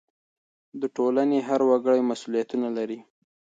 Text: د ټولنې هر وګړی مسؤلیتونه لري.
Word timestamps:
د 0.81 0.83
ټولنې 0.95 1.37
هر 1.47 1.61
وګړی 1.69 2.01
مسؤلیتونه 2.11 2.67
لري. 2.77 2.99